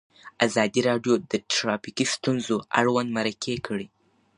ازادي 0.47 0.81
راډیو 0.89 1.13
د 1.31 1.33
ټرافیکي 1.53 2.05
ستونزې 2.15 2.55
اړوند 2.79 3.09
مرکې 3.17 3.55
کړي. 3.67 3.87